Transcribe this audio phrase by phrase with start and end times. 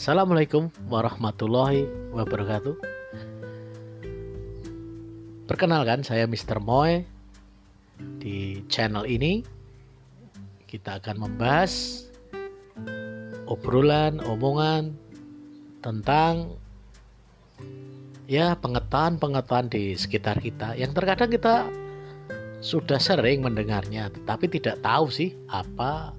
[0.00, 1.84] Assalamualaikum warahmatullahi
[2.16, 2.72] wabarakatuh.
[5.44, 6.56] Perkenalkan saya Mr.
[6.56, 7.04] Moy.
[8.16, 9.44] Di channel ini
[10.64, 12.00] kita akan membahas
[13.44, 14.96] obrolan, omongan
[15.84, 16.56] tentang
[18.24, 21.68] ya pengetahuan-pengetahuan di sekitar kita yang terkadang kita
[22.64, 26.16] sudah sering mendengarnya tetapi tidak tahu sih apa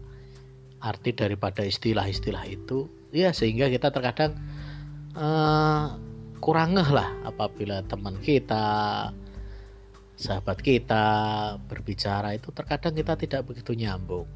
[0.86, 4.36] arti daripada istilah-istilah itu ya sehingga kita terkadang
[5.16, 5.96] uh,
[6.42, 9.12] kurang ngeh lah apabila teman kita
[10.22, 11.06] sahabat kita
[11.66, 14.30] berbicara itu terkadang kita tidak begitu nyambung.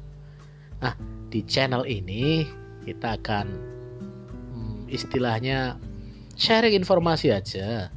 [0.82, 0.98] Nah,
[1.30, 2.42] di channel ini
[2.82, 3.46] kita akan
[4.54, 5.78] hmm, istilahnya
[6.34, 7.90] sharing informasi aja.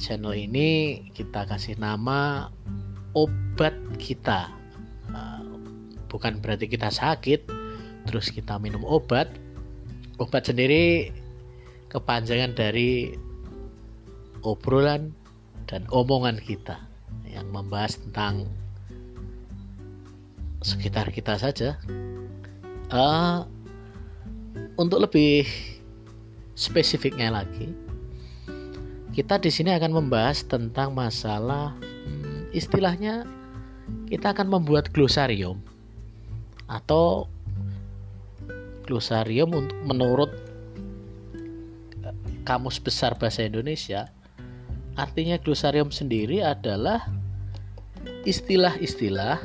[0.00, 2.48] Channel ini kita kasih nama
[3.12, 4.48] obat kita.
[5.12, 5.44] Uh,
[6.08, 7.46] bukan berarti kita sakit
[8.08, 9.28] terus kita minum obat.
[10.20, 11.08] Obat sendiri
[11.88, 13.16] kepanjangan dari
[14.44, 15.12] obrolan
[15.68, 16.76] dan omongan kita
[17.28, 18.48] yang membahas tentang
[20.60, 21.80] sekitar kita saja.
[22.92, 23.48] Uh,
[24.76, 25.48] untuk lebih
[26.52, 27.72] spesifiknya lagi,
[29.16, 33.24] kita di sini akan membahas tentang masalah hmm, istilahnya
[34.08, 35.60] kita akan membuat glosarium
[36.68, 37.28] atau
[38.84, 40.30] glosarium untuk menurut
[42.42, 44.10] kamus besar bahasa Indonesia
[44.92, 47.08] Artinya glosarium sendiri adalah
[48.28, 49.40] istilah-istilah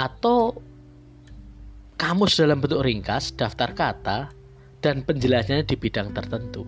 [0.00, 0.56] atau
[2.00, 4.18] kamus dalam bentuk ringkas, daftar kata,
[4.80, 6.64] dan penjelasannya di bidang tertentu.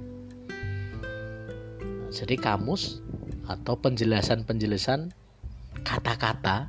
[2.12, 3.00] Jadi kamus
[3.48, 5.12] atau penjelasan-penjelasan
[5.81, 6.69] kata-kata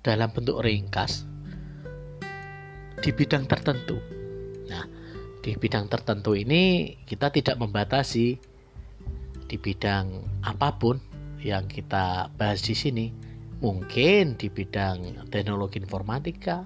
[0.00, 1.28] dalam bentuk ringkas
[2.98, 3.96] di bidang tertentu.
[4.66, 4.84] Nah,
[5.40, 8.38] di bidang tertentu ini kita tidak membatasi
[9.48, 11.00] di bidang apa pun
[11.40, 13.06] yang kita bahas di sini.
[13.58, 16.62] Mungkin di bidang teknologi informatika,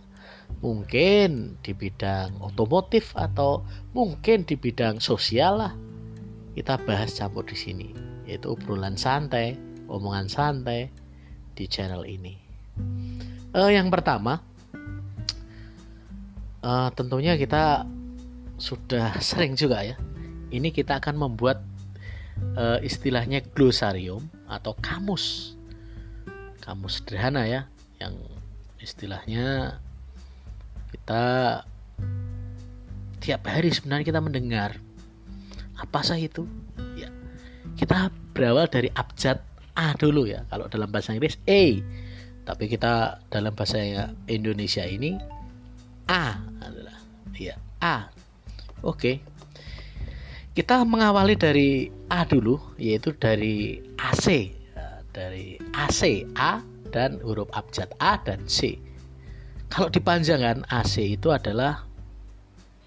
[0.60, 3.64] mungkin di bidang otomotif atau
[3.96, 5.72] mungkin di bidang sosial lah.
[6.52, 7.88] Kita bahas campur di sini,
[8.28, 9.56] yaitu obrolan santai,
[9.88, 10.92] omongan santai
[11.56, 12.36] di channel ini.
[13.56, 14.44] Uh, yang pertama,
[16.62, 17.84] uh, tentunya kita
[18.56, 19.96] sudah sering juga ya.
[20.52, 21.64] Ini kita akan membuat
[22.56, 25.56] uh, istilahnya glosarium atau kamus.
[26.62, 27.66] Kamus sederhana ya
[27.98, 28.14] yang
[28.78, 29.78] istilahnya
[30.94, 31.24] kita
[33.22, 34.78] tiap hari sebenarnya kita mendengar
[35.78, 36.46] apa sah itu?
[36.94, 37.10] Ya
[37.74, 39.40] kita berawal dari abjad
[39.72, 41.80] A dulu ya kalau dalam bahasa Inggris A.
[42.42, 43.78] Tapi kita dalam bahasa
[44.26, 45.14] Indonesia ini
[46.08, 46.98] A adalah
[47.36, 48.10] ya A
[48.82, 49.32] oke
[50.52, 54.52] kita mengawali dari A dulu, yaitu dari AC,
[55.08, 56.60] dari AC A
[56.92, 58.76] dan huruf abjad A dan C.
[59.72, 61.88] Kalau dipanjangkan AC itu adalah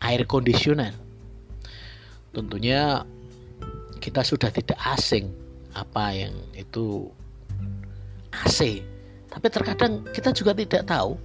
[0.05, 0.93] air conditioner.
[2.29, 3.01] Tentunya
[3.97, 5.33] kita sudah tidak asing
[5.73, 7.09] apa yang itu
[8.29, 8.85] AC.
[9.25, 11.17] Tapi terkadang kita juga tidak tahu.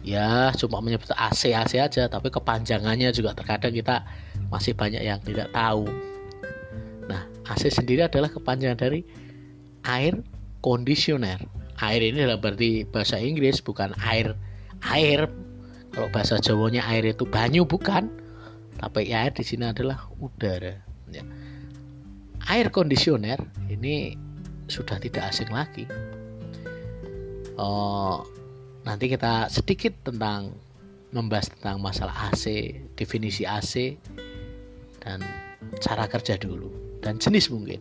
[0.00, 4.00] Ya, cuma menyebut AC AC aja, tapi kepanjangannya juga terkadang kita
[4.48, 5.84] masih banyak yang tidak tahu.
[7.04, 9.04] Nah, AC sendiri adalah kepanjangan dari
[9.84, 10.16] air
[10.64, 11.40] conditioner.
[11.80, 14.36] Air ini adalah berarti bahasa Inggris bukan air
[14.88, 15.28] air.
[15.90, 18.08] Kalau bahasa Jawanya air itu banyu bukan.
[18.80, 20.80] Tapi air di sini adalah udara.
[21.12, 21.24] Ya.
[22.48, 23.36] Air conditioner
[23.68, 24.16] ini
[24.70, 25.84] sudah tidak asing lagi.
[27.60, 28.24] Oh,
[28.86, 30.54] nanti kita sedikit tentang
[31.10, 33.98] membahas tentang masalah AC, definisi AC,
[35.02, 35.20] dan
[35.80, 36.70] cara kerja dulu
[37.00, 37.80] dan jenis mungkin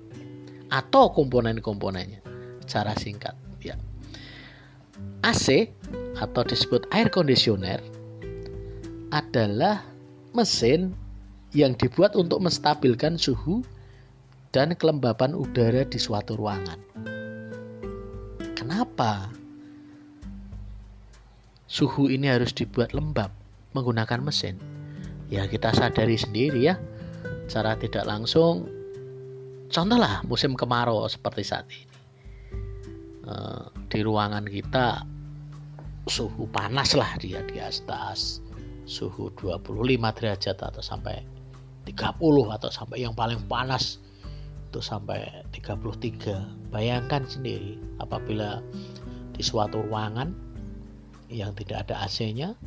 [0.70, 2.22] atau komponen-komponennya
[2.70, 3.76] cara singkat ya
[5.26, 5.74] AC
[6.20, 7.82] atau disebut air conditioner
[9.10, 9.82] adalah
[10.38, 10.94] mesin
[11.58, 13.66] yang dibuat untuk menstabilkan suhu
[14.54, 16.78] dan kelembapan udara di suatu ruangan.
[18.54, 19.34] Kenapa
[21.70, 23.30] suhu ini harus dibuat lembab
[23.78, 24.58] menggunakan mesin?
[25.30, 26.82] Ya kita sadari sendiri ya
[27.46, 28.66] secara tidak langsung.
[29.70, 31.86] Contohlah musim kemarau seperti saat ini.
[33.30, 33.64] Eh,
[33.94, 35.06] di ruangan kita
[36.10, 38.42] suhu panas lah dia di atas
[38.90, 39.70] suhu 25
[40.18, 41.22] derajat atau sampai
[41.86, 42.18] 30
[42.50, 44.02] atau sampai yang paling panas
[44.74, 48.66] itu sampai 33 bayangkan sendiri apabila
[49.38, 50.34] di suatu ruangan
[51.30, 52.58] yang tidak ada AC-nya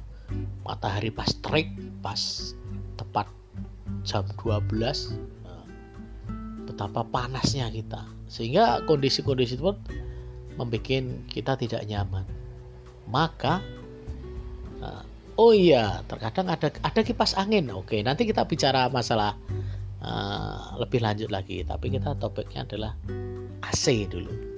[0.62, 1.68] matahari pas terik
[2.00, 2.54] pas
[2.96, 3.28] tepat
[4.06, 4.70] jam 12
[5.44, 5.66] nah,
[6.66, 8.06] betapa panasnya kita.
[8.30, 9.74] Sehingga kondisi-kondisi itu
[10.56, 12.24] membuat kita tidak nyaman.
[13.10, 13.60] Maka
[14.80, 15.04] nah,
[15.36, 17.68] oh iya terkadang ada ada kipas angin.
[17.74, 19.36] Oke nanti kita bicara masalah
[20.00, 21.66] uh, lebih lanjut lagi.
[21.66, 22.96] Tapi kita topiknya adalah
[23.62, 24.51] AC dulu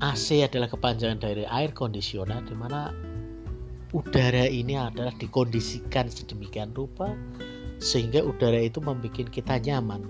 [0.00, 2.88] AC adalah kepanjangan dari air conditioner di mana
[3.92, 7.12] udara ini adalah dikondisikan sedemikian rupa
[7.84, 10.04] sehingga udara itu membuat kita nyaman.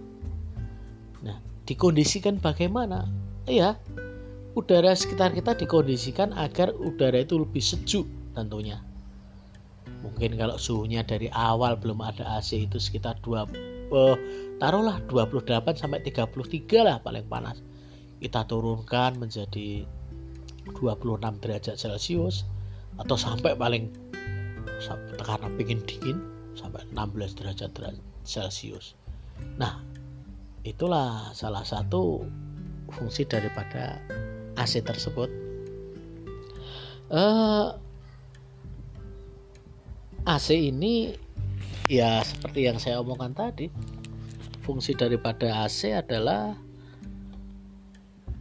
[1.27, 3.11] Nah, dikondisikan bagaimana?
[3.51, 3.75] Ya,
[4.55, 8.07] udara sekitar kita dikondisikan agar udara itu lebih sejuk
[8.39, 8.79] tentunya.
[10.07, 13.43] Mungkin kalau suhunya dari awal belum ada AC itu sekitar 2
[13.91, 14.17] eh,
[14.63, 17.59] taruhlah 28 sampai 33 lah paling panas.
[18.21, 19.89] Kita turunkan menjadi
[20.77, 22.45] 26 derajat Celcius
[23.01, 23.89] atau sampai paling
[25.21, 26.19] karena pingin dingin
[26.57, 27.71] sampai 16 derajat
[28.25, 28.97] Celcius.
[29.57, 29.81] Nah,
[30.65, 32.25] itulah salah satu
[32.93, 34.01] fungsi daripada
[34.57, 35.31] AC tersebut.
[37.11, 37.69] Uh, eh,
[40.29, 41.17] AC ini
[41.91, 43.67] ya seperti yang saya omongkan tadi,
[44.63, 46.55] fungsi daripada AC adalah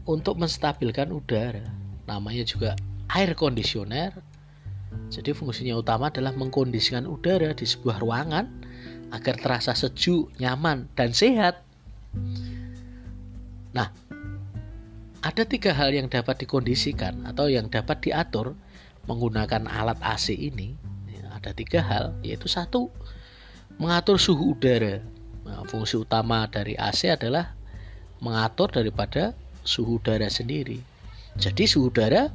[0.09, 1.69] untuk menstabilkan udara.
[2.09, 2.73] Namanya juga
[3.13, 4.17] air conditioner
[5.09, 8.45] jadi fungsinya utama adalah mengkondisikan udara di sebuah ruangan
[9.09, 11.65] agar terasa sejuk, nyaman, dan sehat.
[13.73, 13.89] Nah,
[15.21, 18.53] ada tiga hal yang dapat dikondisikan atau yang dapat diatur
[19.09, 20.77] menggunakan alat AC ini.
[21.39, 22.91] Ada tiga hal, yaitu satu,
[23.79, 24.99] mengatur suhu udara.
[25.47, 27.55] Nah, fungsi utama dari AC adalah
[28.19, 29.33] mengatur daripada
[29.69, 30.81] suhu udara sendiri.
[31.37, 32.33] Jadi suhu udara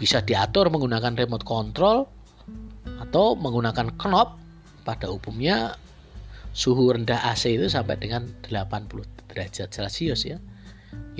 [0.00, 2.08] bisa diatur menggunakan remote control
[3.04, 4.40] atau menggunakan knob
[4.88, 5.76] pada umumnya
[6.56, 10.40] suhu rendah AC itu sampai dengan 80 derajat Celcius ya.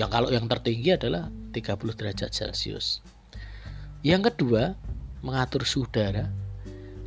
[0.01, 3.05] Yang kalau yang tertinggi adalah 30 derajat Celcius.
[4.01, 4.81] Yang kedua,
[5.21, 6.33] mengatur suhu udara.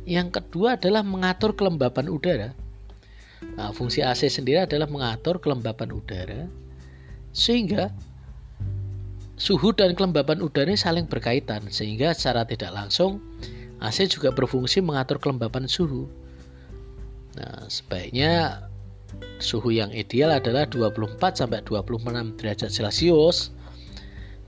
[0.06, 2.54] Yang kedua adalah mengatur kelembapan udara.
[3.58, 6.46] Nah, fungsi AC sendiri adalah mengatur kelembapan udara
[7.34, 7.90] sehingga
[9.34, 13.18] suhu dan kelembapan udara saling berkaitan sehingga secara tidak langsung
[13.82, 16.08] AC juga berfungsi mengatur kelembapan suhu.
[17.34, 18.64] Nah, sebaiknya
[19.42, 23.52] suhu yang ideal adalah 24 sampai 26 derajat Celcius.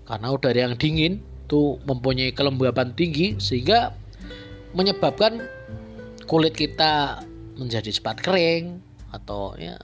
[0.07, 3.93] Karena udara yang dingin itu mempunyai kelembapan tinggi sehingga
[4.73, 5.43] menyebabkan
[6.31, 7.23] kulit kita
[7.59, 8.79] menjadi cepat kering
[9.11, 9.79] atau ya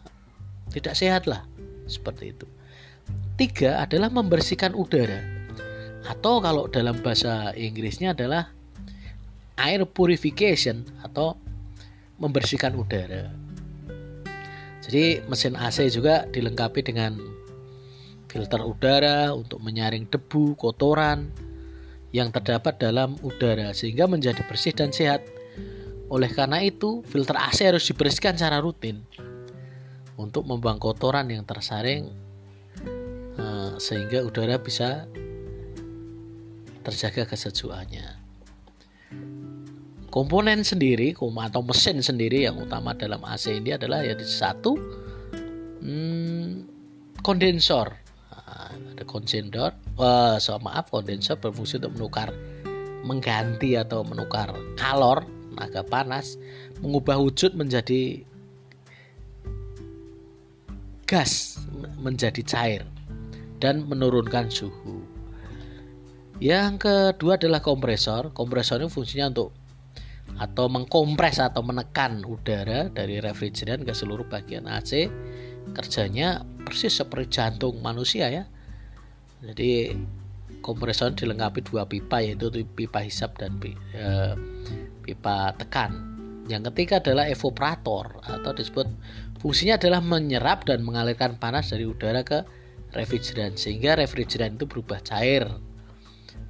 [0.71, 1.43] tidak sehat lah
[1.91, 2.47] seperti itu.
[3.43, 5.19] Tiga adalah membersihkan udara.
[6.07, 8.55] Atau kalau dalam bahasa Inggrisnya adalah
[9.59, 11.35] air purification atau
[12.23, 13.35] membersihkan udara.
[14.87, 17.19] Jadi mesin AC juga dilengkapi dengan
[18.31, 21.27] filter udara untuk menyaring debu, kotoran
[22.15, 25.27] yang terdapat dalam udara sehingga menjadi bersih dan sehat.
[26.15, 29.03] Oleh karena itu, filter AC harus dibersihkan secara rutin
[30.15, 32.31] untuk membuang kotoran yang tersaring
[33.83, 35.11] sehingga udara bisa
[36.87, 38.23] terjaga kesejukannya.
[40.13, 44.77] Komponen sendiri atau mesin sendiri yang utama dalam AC ini adalah ya satu
[45.81, 46.69] hmm,
[47.25, 47.97] kondensor.
[48.29, 52.29] Nah, ada kondensor, wah, so, maaf kondensor berfungsi untuk menukar,
[53.09, 56.37] mengganti atau menukar kalor tenaga panas,
[56.85, 58.21] mengubah wujud menjadi
[61.09, 61.61] gas
[62.01, 62.92] menjadi cair
[63.63, 65.07] dan menurunkan suhu.
[66.43, 68.35] Yang kedua adalah kompresor.
[68.35, 69.55] Kompresor ini fungsinya untuk
[70.43, 75.07] atau mengkompres atau menekan udara dari refrigeran ke seluruh bagian AC.
[75.71, 78.45] Kerjanya persis seperti jantung manusia ya.
[79.39, 79.95] Jadi
[80.59, 84.09] kompresor dilengkapi dua pipa yaitu pipa hisap dan e,
[85.07, 86.11] pipa tekan.
[86.51, 88.91] Yang ketiga adalah evaporator atau disebut
[89.39, 92.43] fungsinya adalah menyerap dan mengalirkan panas dari udara ke
[92.93, 95.49] refrigeran sehingga refrigeran itu berubah cair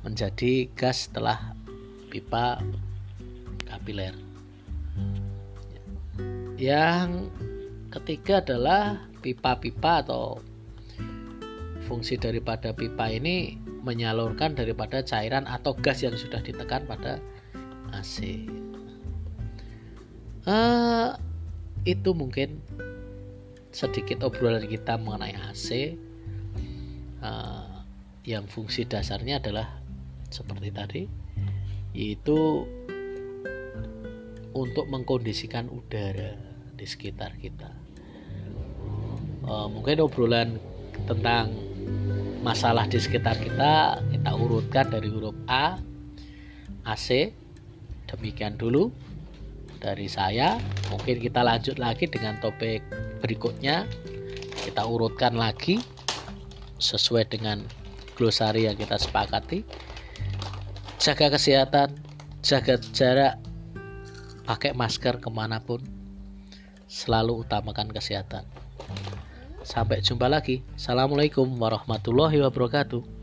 [0.03, 1.55] menjadi gas setelah
[2.11, 2.59] pipa
[3.67, 4.15] kapiler.
[6.59, 7.31] Yang
[7.91, 10.43] ketiga adalah pipa-pipa atau
[11.87, 17.19] fungsi daripada pipa ini menyalurkan daripada cairan atau gas yang sudah ditekan pada
[17.95, 18.47] AC.
[20.43, 21.09] Uh, eh,
[21.87, 22.63] itu mungkin
[23.71, 25.99] sedikit obrolan kita mengenai AC
[27.23, 27.87] uh,
[28.27, 29.81] yang fungsi dasarnya adalah
[30.29, 31.03] seperti tadi
[31.93, 32.65] yaitu
[34.53, 36.37] untuk mengkondisikan udara
[36.77, 37.73] di sekitar kita.
[39.43, 40.61] Uh, mungkin obrolan
[41.09, 41.51] tentang
[42.43, 45.79] masalah di sekitar kita kita urutkan dari huruf A,
[46.87, 47.33] AC.
[48.09, 48.93] Demikian dulu
[49.81, 50.61] dari saya.
[50.93, 52.85] Mungkin kita lanjut lagi dengan topik
[53.25, 53.89] berikutnya.
[54.63, 55.81] Kita urutkan lagi
[56.83, 57.63] sesuai dengan
[58.19, 59.63] glosari yang kita sepakati.
[60.99, 61.95] Jaga kesehatan,
[62.43, 63.39] jaga jarak,
[64.43, 65.79] pakai masker ke mana pun.
[66.91, 68.45] Selalu utamakan kesehatan.
[69.63, 70.67] Sampai jumpa lagi.
[70.75, 73.22] Assalamualaikum warahmatullahi wabarakatuh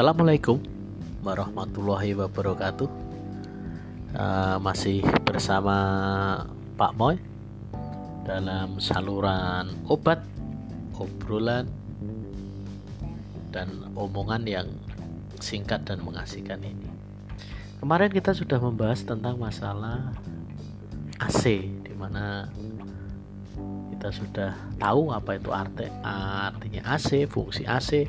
[0.00, 0.64] Assalamualaikum
[1.20, 2.88] warahmatullahi wabarakatuh
[4.16, 5.76] uh, Masih bersama
[6.80, 7.20] Pak Moy
[8.24, 10.24] dalam saluran obat,
[10.96, 11.68] obrolan,
[13.52, 14.72] dan omongan yang
[15.36, 16.88] singkat dan mengasihkan ini.
[17.84, 20.16] Kemarin kita sudah membahas tentang masalah
[21.20, 22.48] AC, di mana
[23.92, 25.92] kita sudah tahu apa itu arti,
[26.48, 28.08] artinya AC, fungsi AC.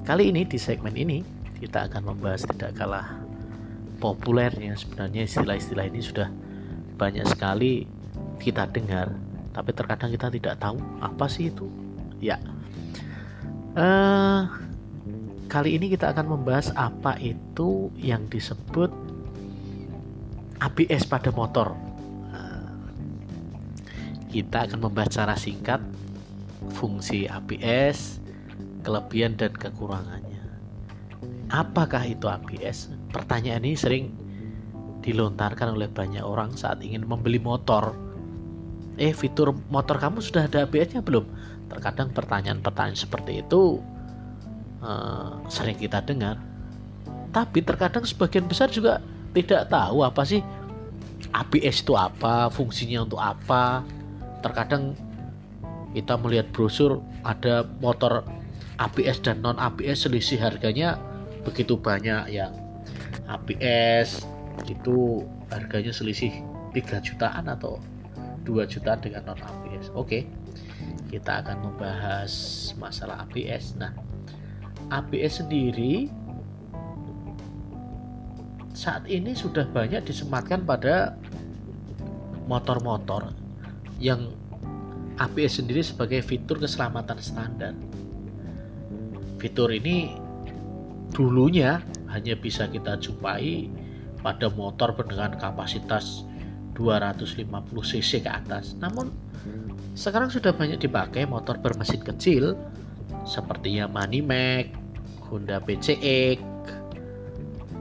[0.00, 1.20] Kali ini di segmen ini
[1.60, 3.20] kita akan membahas tidak kalah
[4.00, 6.28] populernya sebenarnya istilah-istilah ini sudah
[6.96, 7.84] banyak sekali
[8.40, 9.12] kita dengar.
[9.52, 11.68] Tapi terkadang kita tidak tahu apa sih itu.
[12.16, 12.40] Ya.
[13.76, 14.48] Uh,
[15.52, 18.88] kali ini kita akan membahas apa itu yang disebut
[20.64, 21.76] ABS pada motor.
[22.32, 22.72] Uh,
[24.32, 25.80] kita akan membahas secara singkat
[26.72, 28.19] fungsi ABS
[28.82, 30.40] kelebihan dan kekurangannya
[31.50, 34.04] apakah itu ABS pertanyaan ini sering
[35.00, 37.96] dilontarkan oleh banyak orang saat ingin membeli motor
[39.00, 41.24] eh fitur motor kamu sudah ada ABS-nya belum?
[41.72, 43.80] Terkadang pertanyaan-pertanyaan seperti itu
[44.84, 46.36] uh, sering kita dengar.
[47.32, 49.00] Tapi terkadang sebagian besar juga
[49.32, 50.44] tidak tahu apa sih
[51.32, 53.80] ABS itu apa, fungsinya untuk apa.
[54.44, 54.92] Terkadang
[55.96, 58.26] kita melihat brosur ada motor
[58.80, 60.96] ABS dan non ABS selisih harganya
[61.44, 62.56] begitu banyak yang
[63.28, 64.24] ABS
[64.64, 66.32] itu harganya selisih
[66.72, 67.76] 3 jutaan atau
[68.48, 69.92] 2 juta dengan non ABS.
[69.92, 70.24] Oke.
[71.10, 72.32] Kita akan membahas
[72.78, 73.74] masalah ABS.
[73.76, 73.92] Nah,
[74.88, 76.06] ABS sendiri
[78.70, 81.18] saat ini sudah banyak disematkan pada
[82.48, 83.34] motor-motor
[84.00, 84.32] yang
[85.20, 87.74] ABS sendiri sebagai fitur keselamatan standar.
[89.40, 90.12] Fitur ini
[91.16, 91.80] dulunya
[92.12, 93.72] hanya bisa kita jumpai
[94.20, 96.28] pada motor dengan kapasitas
[96.76, 97.48] 250
[97.80, 98.76] cc ke atas.
[98.76, 99.08] Namun
[99.96, 102.52] sekarang sudah banyak dipakai motor bermesin kecil
[103.24, 104.76] seperti Yamaha Max,
[105.32, 106.38] Honda PCX,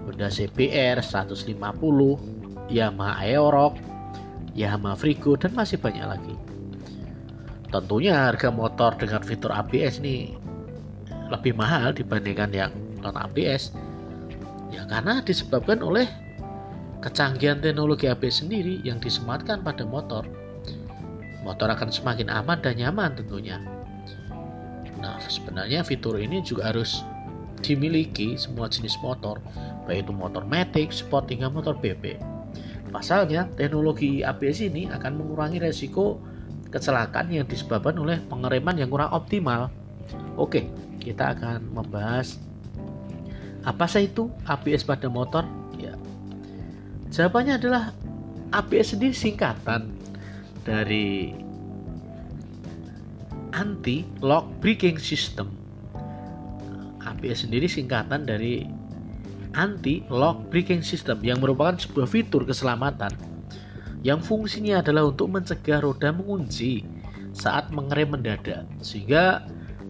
[0.07, 3.75] Honda CBR 150, Yamaha Aerox,
[4.55, 6.35] Yamaha Frigo dan masih banyak lagi.
[7.69, 10.33] Tentunya harga motor dengan fitur ABS ini
[11.29, 13.71] lebih mahal dibandingkan yang non ABS.
[14.69, 16.05] Ya karena disebabkan oleh
[16.99, 20.27] Kecanggihan teknologi ABS sendiri yang disematkan pada motor,
[21.47, 23.55] motor akan semakin aman dan nyaman tentunya.
[24.99, 27.07] Nah, sebenarnya fitur ini juga harus
[27.63, 29.39] dimiliki semua jenis motor,
[29.87, 32.19] baik itu motor matic, sport hingga motor BB.
[32.91, 36.19] Pasalnya, teknologi ABS ini akan mengurangi resiko
[36.67, 39.71] kecelakaan yang disebabkan oleh pengereman yang kurang optimal.
[40.35, 40.67] Oke,
[40.99, 42.37] kita akan membahas
[43.63, 45.43] apa sih itu ABS pada motor
[47.09, 47.89] Jawabannya adalah
[48.53, 49.89] ABS sendiri singkatan
[50.61, 51.33] dari
[53.49, 55.49] anti lock braking system.
[57.01, 58.61] ABS sendiri singkatan dari
[59.57, 63.09] anti lock braking system yang merupakan sebuah fitur keselamatan
[64.05, 66.85] yang fungsinya adalah untuk mencegah roda mengunci
[67.33, 69.49] saat mengerem mendadak sehingga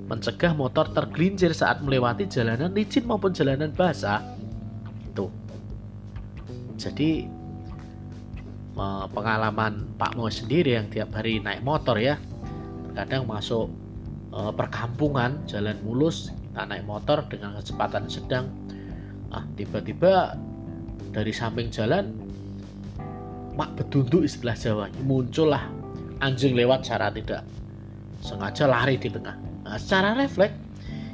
[0.09, 4.25] mencegah motor tergelincir saat melewati jalanan licin maupun jalanan basah.
[5.13, 5.29] Tuh
[6.81, 7.29] jadi
[9.13, 12.17] pengalaman Pak Mo sendiri yang tiap hari naik motor ya
[12.89, 13.69] terkadang masuk
[14.33, 18.49] eh, perkampungan jalan mulus kita naik motor dengan kecepatan sedang.
[19.29, 20.33] Ah tiba-tiba
[21.13, 22.09] dari samping jalan
[23.53, 25.69] mak bedunduk istilah Jawa muncullah
[26.23, 27.43] anjing lewat secara tidak
[28.23, 30.57] sengaja lari di tengah nah, secara refleks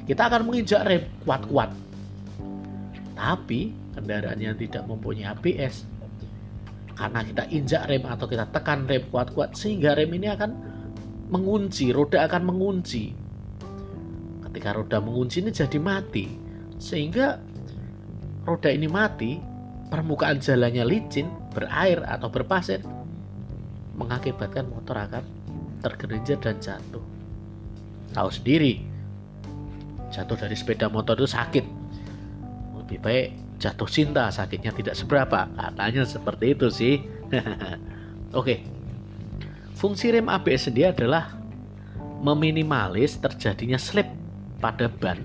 [0.07, 1.75] kita akan menginjak rem kuat-kuat
[3.15, 5.83] tapi kendaraan yang tidak mempunyai ABS
[6.95, 10.51] karena kita injak rem atau kita tekan rem kuat-kuat sehingga rem ini akan
[11.29, 13.11] mengunci, roda akan mengunci.
[14.47, 16.25] Ketika roda mengunci ini jadi mati,
[16.79, 17.35] sehingga
[18.47, 19.35] roda ini mati,
[19.91, 22.79] permukaan jalannya licin, berair atau berpasir,
[23.99, 25.23] mengakibatkan motor akan
[25.83, 27.03] tergelincir dan jatuh.
[28.13, 28.83] Tahu sendiri,
[30.11, 31.65] jatuh dari sepeda motor itu sakit.
[32.83, 35.49] Lebih baik jatuh cinta, sakitnya tidak seberapa.
[35.55, 36.95] Katanya seperti itu sih.
[38.39, 38.61] Oke.
[39.75, 41.35] Fungsi rem ABS sendiri adalah
[42.23, 44.07] meminimalis terjadinya slip
[44.63, 45.19] pada ban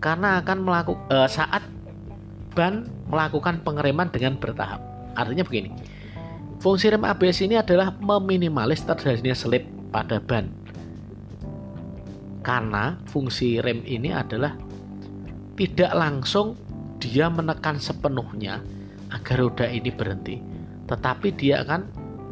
[0.00, 1.62] karena akan melakukan uh, saat
[2.56, 4.80] ban melakukan pengereman dengan bertahap.
[5.14, 5.70] Artinya begini.
[6.60, 10.48] Fungsi rem ABS ini adalah meminimalis terjadinya slip pada ban.
[12.40, 14.56] Karena fungsi rem ini adalah
[15.56, 16.56] tidak langsung
[16.96, 18.64] dia menekan sepenuhnya
[19.12, 20.40] agar roda ini berhenti,
[20.88, 21.84] tetapi dia akan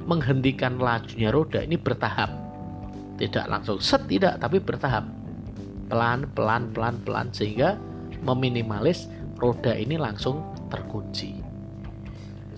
[0.09, 2.33] menghentikan lajunya roda ini bertahap.
[3.21, 5.05] Tidak langsung set tidak, tapi bertahap.
[5.89, 7.77] Pelan, pelan, pelan, pelan sehingga
[8.25, 11.49] meminimalis roda ini langsung terkunci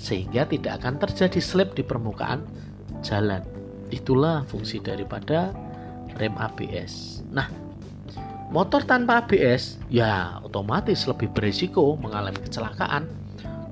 [0.01, 2.41] sehingga tidak akan terjadi slip di permukaan
[3.05, 3.45] jalan.
[3.93, 5.53] Itulah fungsi daripada
[6.21, 7.25] rem ABS.
[7.33, 7.49] Nah,
[8.53, 13.09] motor tanpa ABS ya otomatis lebih berisiko mengalami kecelakaan,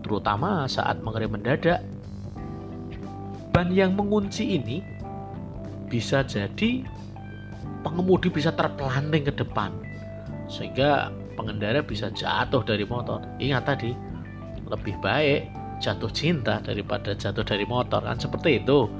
[0.01, 1.85] terutama saat mengerem mendadak.
[3.53, 4.81] Ban yang mengunci ini
[5.93, 6.85] bisa jadi
[7.85, 9.73] pengemudi bisa terpelanting ke depan
[10.49, 13.21] sehingga pengendara bisa jatuh dari motor.
[13.39, 13.93] Ingat tadi,
[14.69, 18.91] lebih baik jatuh cinta daripada jatuh dari motor kan seperti itu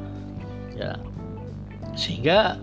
[0.79, 0.95] ya
[1.99, 2.55] sehingga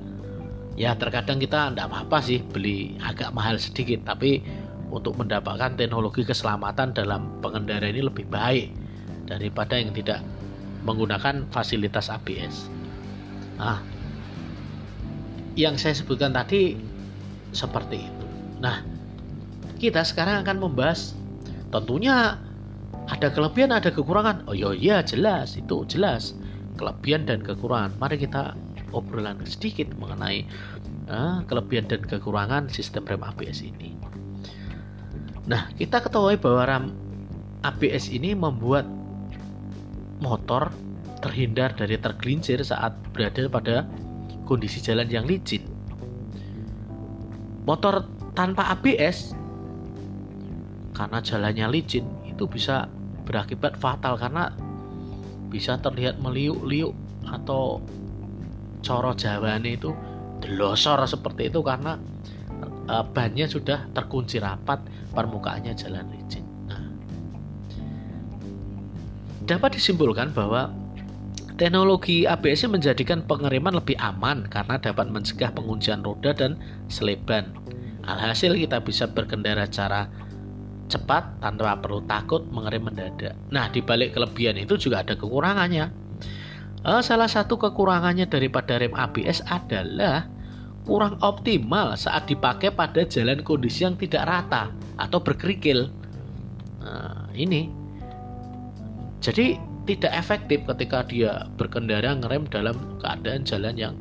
[0.75, 4.43] ya terkadang kita tidak apa-apa sih beli agak mahal sedikit tapi
[4.91, 8.71] untuk mendapatkan teknologi keselamatan dalam pengendara ini lebih baik
[9.27, 10.21] daripada yang tidak
[10.85, 12.69] menggunakan fasilitas ABS.
[13.57, 13.81] Nah,
[15.57, 16.77] yang saya sebutkan tadi
[17.49, 18.25] seperti itu.
[18.61, 18.85] Nah,
[19.81, 21.17] kita sekarang akan membahas
[21.73, 22.37] tentunya
[23.05, 26.33] ada kelebihan ada kekurangan oh iya, iya jelas itu jelas
[26.79, 28.57] kelebihan dan kekurangan mari kita
[28.95, 30.47] obrolan sedikit mengenai
[31.11, 33.91] uh, kelebihan dan kekurangan sistem rem ABS ini.
[35.45, 36.85] Nah kita ketahui bahwa rem
[37.61, 38.87] ABS ini membuat
[40.23, 40.71] motor
[41.19, 43.75] terhindar dari tergelincir saat berada pada
[44.47, 45.65] kondisi jalan yang licin.
[47.65, 48.05] Motor
[48.37, 49.33] tanpa ABS
[50.95, 52.87] karena jalannya licin itu bisa
[53.25, 54.53] berakibat fatal karena
[55.49, 56.93] bisa terlihat meliuk-liuk
[57.25, 57.81] atau
[58.85, 59.89] coro jawane itu
[60.37, 61.97] delosor seperti itu karena
[62.85, 64.77] e, bannya sudah terkunci rapat
[65.09, 66.45] permukaannya jalan licin.
[66.69, 66.85] Nah,
[69.49, 70.69] dapat disimpulkan bahwa
[71.57, 77.49] teknologi ABS menjadikan pengereman lebih aman karena dapat mencegah penguncian roda dan seleban.
[78.05, 80.05] Alhasil kita bisa berkendara cara
[80.85, 83.33] cepat tanpa perlu takut mengerem mendadak.
[83.49, 86.04] Nah, di balik kelebihan itu juga ada kekurangannya.
[86.85, 90.29] Uh, salah satu kekurangannya daripada rem ABS adalah
[90.85, 94.69] kurang optimal saat dipakai pada jalan kondisi yang tidak rata
[95.01, 95.89] atau berkerikil.
[96.85, 97.73] Nah, ini
[99.17, 99.57] jadi
[99.89, 103.97] tidak efektif ketika dia berkendara ngerem dalam keadaan jalan yang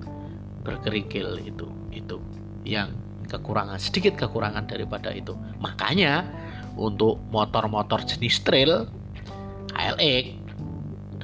[0.60, 2.20] berkerikil itu itu
[2.68, 2.92] yang
[3.32, 6.28] kekurangan sedikit kekurangan daripada itu makanya
[6.76, 8.84] untuk motor-motor jenis trail,
[9.72, 10.43] KLX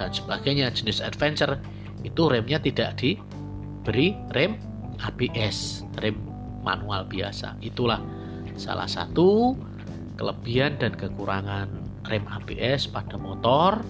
[0.01, 1.61] dan sebagainya jenis adventure
[2.01, 4.57] itu remnya tidak diberi rem
[4.97, 6.17] ABS, rem
[6.65, 7.61] manual biasa.
[7.61, 8.01] Itulah
[8.57, 9.53] salah satu
[10.17, 11.69] kelebihan dan kekurangan
[12.09, 13.85] rem ABS pada motor.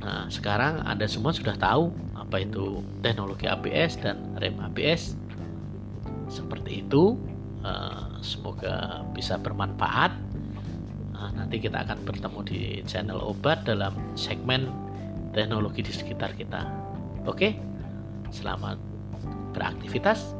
[0.00, 5.12] Nah, sekarang Anda semua sudah tahu apa itu teknologi ABS dan rem ABS.
[6.32, 7.20] Seperti itu,
[7.60, 10.24] eh, semoga bisa bermanfaat
[11.16, 14.68] Nah, nanti kita akan bertemu di channel obat dalam segmen
[15.36, 16.64] teknologi di sekitar kita.
[17.28, 17.60] Oke,
[18.32, 18.80] selamat
[19.52, 20.32] beraktivitas.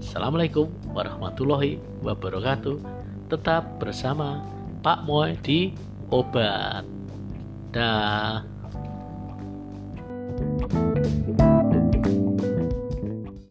[0.00, 2.80] Assalamualaikum warahmatullahi wabarakatuh.
[3.28, 4.40] Tetap bersama
[4.80, 5.76] Pak Moy di
[6.08, 6.88] obat.
[7.72, 8.44] Dah.
[10.42, 11.51] thank you